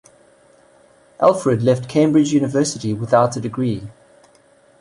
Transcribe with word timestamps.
Alfred 1.19 1.61
left 1.61 1.87
Cambridge 1.87 2.33
University 2.33 2.91
without 2.91 3.37
a 3.37 3.39
degree. 3.39 3.87